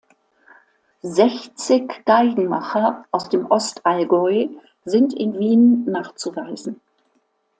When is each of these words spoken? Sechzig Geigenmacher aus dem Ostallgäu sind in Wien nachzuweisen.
Sechzig 1.03 2.03
Geigenmacher 2.05 3.05
aus 3.11 3.29
dem 3.29 3.45
Ostallgäu 3.45 4.47
sind 4.83 5.13
in 5.13 5.37
Wien 5.37 5.83
nachzuweisen. 5.85 6.81